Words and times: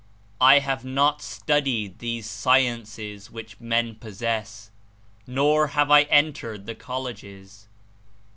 I 0.41 0.57
have 0.57 0.83
not 0.83 1.21
studied 1.21 1.99
these 1.99 2.27
sciences 2.27 3.29
which 3.29 3.59
men 3.59 3.93
possess, 3.93 4.71
nor 5.27 5.67
have 5.77 5.91
I 5.91 6.05
entered 6.09 6.65
the 6.65 6.73
colleges. 6.73 7.67